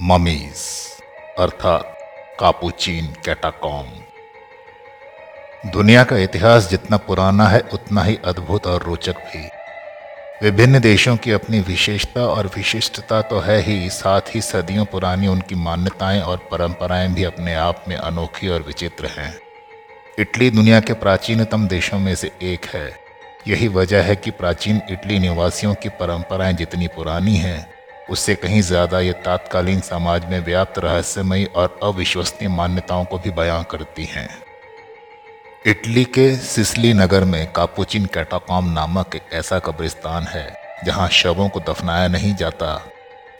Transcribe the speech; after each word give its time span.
Mummies 0.00 0.54
अर्थात 1.38 1.98
कापुचीन 2.40 3.06
catacomb. 3.06 3.86
दुनिया 5.70 6.04
का 6.04 6.16
इतिहास 6.16 6.70
जितना 6.70 6.96
पुराना 6.96 7.46
है, 7.46 7.60
उतना 7.60 8.02
ही 8.02 8.18
अद्भुत 8.24 8.66
और 8.66 8.82
रोचक 8.82 9.16
भी। 9.16 9.48
विभिन्न 10.42 10.80
देशों 10.80 11.16
की 11.16 11.32
अपनी 11.32 11.60
विशेषता 11.60 12.20
और 12.20 12.46
विशिष्टता 12.46 13.22
तो 13.22 13.38
है 13.38 13.62
ही, 13.62 13.90
साथ 13.90 14.20
ही 14.34 14.40
सदियों 14.40 14.84
पुरानी 14.84 15.26
उनकी 15.26 15.54
मान्यताएँ 15.54 16.20
और 16.20 16.36
परंपराएँ 16.36 17.08
भी 17.08 17.24
अपने 17.24 17.54
आप 17.54 17.84
में 17.88 17.96
अनोखी 17.96 18.48
और 18.48 18.62
विचित्र 18.62 19.06
हैं। 19.06 19.38
इटली 20.18 20.50
दुनिया 20.50 20.80
के 20.80 20.92
प्राचीनतम 20.92 21.68
देशों 21.68 21.98
में 21.98 22.14
से 22.14 22.30
एक 22.42 22.66
है। 22.66 22.98
यही 23.48 23.68
वजह 23.68 24.02
है 24.02 24.16
कि 24.16 24.30
प्राचीन 24.30 24.80
इटली 24.90 25.18
निवासियों 25.18 25.74
की 25.74 25.88
परंपराएँ 25.88 26.52
जितनी 26.52 26.88
पुरानी 26.88 27.36
हैं 27.36 27.77
उससे 28.10 28.34
कहीं 28.34 28.60
ज़्यादा 28.62 29.00
ये 29.00 29.12
तात्कालीन 29.24 29.80
समाज 29.80 30.24
में 30.24 30.38
व्याप्त 30.40 30.78
रहस्यमयी 30.78 31.44
और 31.46 31.78
अविश्वसनीय 31.82 32.48
मान्यताओं 32.48 33.04
को 33.04 33.18
भी 33.18 33.30
बयां 33.30 33.62
करती 33.64 34.04
हैं। 34.04 34.28
इटली 35.66 36.04
के 36.04 36.34
सिसली 36.36 36.92
नगर 36.92 37.24
में 37.24 37.52
कापुचिन 37.52 38.06
कैटाकॉम 38.06 38.70
नामक 38.72 39.16
एक 39.16 39.32
ऐसा 39.32 39.58
कब्रिस्तान 39.58 40.26
है, 40.26 40.46
जहाँ 40.84 41.08
शवों 41.08 41.48
को 41.48 41.60
दफनाया 41.60 42.08
नहीं 42.08 42.34
जाता, 42.34 42.74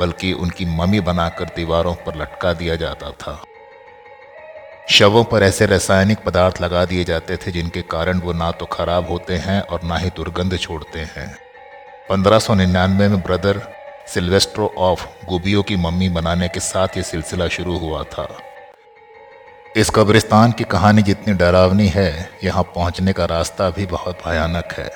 बल्कि 0.00 0.32
उनकी 0.32 0.64
ममी 0.76 1.00
बनाकर 1.00 1.44
दीवारों 1.56 1.94
पर 1.96 2.20
लटका 2.22 2.52
दिया 2.52 2.76
जाता 2.76 3.10
था। 3.12 3.42
शवों 4.90 5.24
पर 5.24 5.42
ऐसे 5.42 5.66
रासायनिक 5.66 6.18
पदार्थ 6.18 6.60
लगा 6.60 6.84
दिए 6.84 7.04
जाते 7.04 7.36
थे 7.36 7.50
जिनके 7.50 7.82
कारण 7.90 8.18
वो 8.18 8.32
ना 8.32 8.50
तो 8.50 8.66
खराब 8.66 9.08
होते 9.08 9.36
हैं 9.36 9.60
और 9.62 9.82
ना 9.82 9.96
ही 9.96 10.10
दुर्गंध 10.16 10.58
छोड़ते 10.58 11.00
हैं। 11.16 11.28
1599 12.10 13.08
में 13.08 13.20
ब्रदर 13.22 13.60
सिल्वेस्ट्रो 14.06 14.66
ऑफ़ 14.78 15.04
गुबियो 15.28 15.62
की 15.62 15.76
मम्मी 15.76 16.08
बनाने 16.08 16.48
के 16.48 16.60
साथ 16.60 16.96
ये 16.96 17.02
सिलसिला 17.02 17.46
शुरू 17.48 17.76
हुआ 17.78 18.02
था। 18.04 18.26
इस 19.76 19.90
कब्रिस्तान 19.90 20.52
की 20.52 20.64
कहानी 20.64 21.02
जितनी 21.02 21.34
डरावनी 21.34 21.86
है, 21.88 22.28
यहाँ 22.44 22.62
पहुँचने 22.74 23.12
का 23.12 23.24
रास्ता 23.24 23.68
भी 23.70 23.86
बहुत 23.86 24.18
भयानक 24.26 24.72
है। 24.72 24.90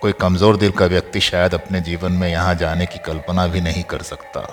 कोई 0.00 0.12
कमज़ोर 0.12 0.56
दिल 0.56 0.70
का 0.70 0.86
व्यक्ति 0.86 1.20
शायद 1.20 1.54
अपने 1.54 1.80
जीवन 1.80 2.12
में 2.12 2.28
यहाँ 2.28 2.54
जाने 2.54 2.86
की 2.86 2.98
कल्पना 2.98 3.46
भी 3.46 3.60
नहीं 3.60 3.82
कर 3.82 4.02
सकता। 4.02 4.46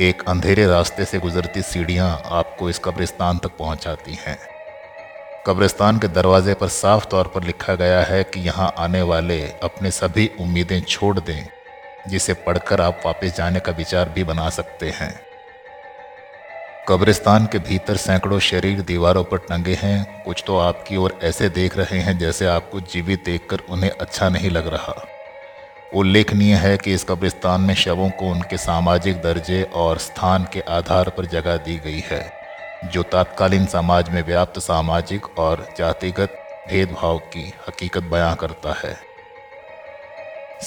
एक 0.00 0.22
अंधेरे 0.28 0.66
रास्ते 0.66 1.04
से 1.04 1.18
गुजरती 1.18 1.62
सीढ़ियाँ 1.62 2.22
आपको 2.32 2.70
इस 2.70 2.78
कब्रिस्तान 2.78 3.38
तक 3.38 3.56
पहुँचाती 3.58 4.18
हैं। 4.20 4.38
कब्रिस्तान 5.46 5.98
के 5.98 6.08
दरवाजे 6.08 6.54
पर 6.54 6.68
साफ़ 6.68 7.06
तौर 7.06 7.26
पर 7.26 7.44
लिखा 7.44 7.74
गया 7.74 8.00
है 8.02 8.22
कि 8.24 8.40
यहाँ 8.40 8.72
आने 8.78 9.02
वाले 9.02 9.40
अपने 9.62 9.90
सभी 9.90 10.30
उम्मीदें 10.40 10.80
छोड़ 10.80 11.18
दें। 11.20 11.46
जिसे 12.08 12.34
पढ़कर 12.34 12.80
आप 12.80 13.00
वापस 13.06 13.36
जाने 13.36 13.60
का 13.60 13.72
विचार 13.72 14.08
भी 14.08 14.24
बना 14.24 14.48
सकते 14.50 14.90
हैं। 14.90 15.14
कब्रिस्तान 16.88 17.46
के 17.46 17.58
भीतर 17.58 17.96
सैकड़ों 17.96 18.38
शरीर 18.38 18.80
दीवारों 18.80 19.24
पर 19.24 19.38
टंगे 19.38 19.74
हैं। 19.74 20.22
कुछ 20.24 20.42
तो 20.46 20.58
आपकी 20.58 20.96
ओर 20.96 21.18
ऐसे 21.22 21.48
देख 21.48 21.76
रहे 21.78 21.98
हैं 21.98 22.18
जैसे 22.18 22.46
आपको 22.46 22.80
जीवित 22.80 23.24
देखकर 23.24 23.58
उन्हें 23.70 23.90
अच्छा 23.90 24.28
नहीं 24.28 24.50
लग 24.50 24.66
रहा। 24.66 24.94
उल्लेखनीय 25.94 26.54
है 26.54 26.76
कि 26.76 26.92
इस 26.94 27.04
कब्रिस्तान 27.04 27.60
में 27.60 27.74
शवों 27.74 28.10
को 28.10 28.30
उनके 28.30 28.56
सामाजिक 28.56 29.22
दर्जे 29.22 29.62
और 29.74 29.98
स्थान 29.98 30.46
के 30.52 30.60
आधार 30.60 31.08
पर 31.08 31.26
जगह 31.26 31.56
दी 31.56 31.76
गई 31.76 32.02
है, 32.06 32.32
जो 32.84 33.02
तात्कालीन 33.02 33.66
समाज 33.66 34.08
में 34.08 34.22
व्याप्त 34.22 34.58
सामाजिक 34.58 35.38
और 35.38 35.66
जातिगत 35.78 36.36
भेदभाव 36.68 37.18
की 37.18 37.52
हकीकत 37.68 38.02
बयां 38.02 38.34
करता 38.34 38.74
है। 38.84 39.13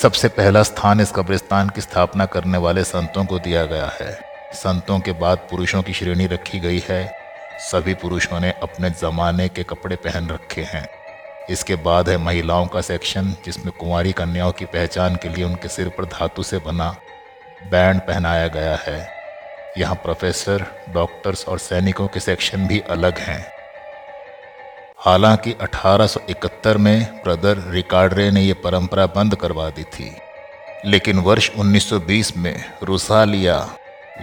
सबसे 0.01 0.27
पहला 0.27 0.63
स्थान 0.63 1.01
इस 1.01 1.11
कब्रिस्तान 1.11 1.69
की 1.69 1.81
स्थापना 1.81 2.25
करने 2.25 2.57
वाले 2.57 2.83
संतों 2.83 3.25
को 3.25 3.39
दिया 3.39 3.65
गया 3.65 3.91
है। 4.01 4.19
संतों 4.53 4.99
के 4.99 5.11
बाद 5.11 5.37
पुरुषों 5.37 5.81
की 5.81 5.93
श्रेणी 5.93 6.27
रखी 6.27 6.59
गई 6.59 6.83
है। 6.89 7.17
सभी 7.71 7.93
पुरुषों 7.93 8.39
ने 8.39 8.51
अपने 8.51 8.89
ज़माने 8.89 9.49
के 9.49 9.63
कपड़े 9.63 9.95
पहन 9.95 10.29
रखे 10.29 10.61
हैं। 10.61 10.89
इसके 11.49 11.75
बाद 11.75 12.09
है 12.09 12.17
महिलाओं 12.17 12.67
का 12.67 12.81
सेक्शन, 12.81 13.35
जिसमें 13.45 13.73
कुंवारी 13.79 14.11
कन्याओं 14.11 14.51
की 14.51 14.65
पहचान 14.65 15.15
के 15.15 15.29
लिए 15.29 15.45
उनके 15.45 15.67
सिर 15.67 15.89
पर 15.89 16.05
धातु 16.05 16.43
से 16.43 16.57
बना 16.57 16.95
बैंड 17.71 18.01
पहनाया 18.01 18.47
गया 18.47 18.75
है। 18.75 19.09
यहाँ 19.77 19.95
प्रोफेसर 19.95 20.65
डॉक्टर्स 20.89 21.47
और 21.47 21.59
सैनिकों 21.59 22.07
के 22.07 22.19
सेक्शन 22.19 22.67
भी 22.67 22.79
अलग 22.79 23.17
हैं। 23.17 23.56
हालाँकि 24.99 25.51
1871 25.61 26.77
में 26.77 27.21
ब्रदर 27.23 27.57
रिकार्डरे 27.71 28.31
ने 28.31 28.41
यह 28.41 28.55
परंपरा 28.63 29.05
बंद 29.05 29.35
करवा 29.35 29.69
दी 29.69 29.83
थी। 29.83 30.15
लेकिन 30.85 31.19
वर्ष 31.19 31.49
1920 31.51 32.37
में 32.37 32.63
रोसालिया 32.83 33.57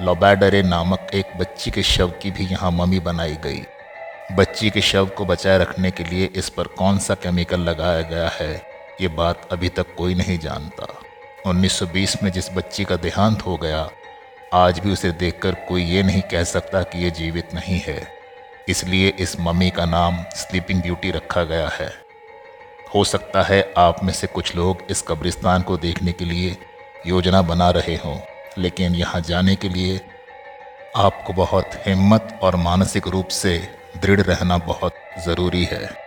लोबैडरे 0.01 0.63
नामक 0.63 1.07
एक 1.15 1.27
बच्ची 1.37 1.71
के 1.71 1.83
शव 1.83 2.09
की 2.23 2.31
भी 2.31 2.47
यहाँ 2.47 2.71
ममी 2.71 3.01
बनाई 3.01 3.37
गई। 3.45 3.63
बच्ची 4.33 4.71
के 4.71 4.81
शव 4.81 5.07
को 5.07 5.25
बचाए 5.25 5.59
रखने 5.59 5.91
के 5.91 6.05
लिए 6.05 6.31
इस 6.35 6.49
पर 6.49 6.67
कौन 6.67 6.99
सा 6.99 7.15
केमिकल 7.15 7.61
लगाया 7.61 8.01
गया 8.01 8.29
है, 8.29 8.63
ये 9.01 9.09
बात 9.09 9.49
अभी 9.53 9.69
तक 9.69 9.95
कोई 9.99 10.15
नहीं 10.15 10.39
जानता। 10.39 10.87
1920 11.47 12.23
में 12.23 12.33
जिस 12.33 12.53
बच्ची 12.53 12.85
का 12.85 12.97
देहांत 12.97 13.47
हो 13.47 13.57
गया, 13.57 13.89
आज 14.55 14.79
भी 14.79 14.93
उसे 14.93 15.11
देखकर 15.11 15.55
कोई 15.69 15.85
ये 15.85 16.03
नहीं 16.03 16.23
कह 16.23 16.45
सकता 16.45 16.83
कि 16.83 17.05
ये 17.05 17.11
जीवित 17.11 17.55
नहीं 17.55 17.81
है। 17.81 18.24
इसलिए 18.69 19.09
इस 19.19 19.37
मम्मी 19.41 19.71
का 19.71 19.85
नाम 19.85 20.23
स्लीपिंग 20.37 20.83
ब्यूटी 20.83 21.11
रखा 21.11 21.43
गया 21.45 21.69
है। 21.69 21.93
हो 22.95 23.03
सकता 23.05 23.43
है 23.43 23.63
आप 23.79 24.03
में 24.05 24.13
से 24.13 24.27
कुछ 24.27 24.55
लोग 24.57 24.83
इस 24.91 25.03
कब्रिस्तान 25.03 25.63
को 25.63 25.77
देखने 25.77 26.13
के 26.13 26.25
लिए 26.25 26.57
योजना 27.07 27.43
बना 27.43 27.71
रहे 27.71 27.97
हों, 27.97 28.19
लेकिन 28.59 28.95
यहाँ 28.95 29.21
जाने 29.21 29.57
के 29.57 29.69
लिए 29.69 30.01
आपको 30.97 31.33
बहुत 31.33 31.71
हिम्मत 31.87 32.39
और 32.43 32.57
मानसिक 32.57 33.09
रूप 33.09 33.29
से 33.29 33.57
दृढ़ 33.97 34.21
रहना 34.21 34.59
बहुत 34.59 34.95
ज़रूरी 35.27 35.65
है। 35.65 36.04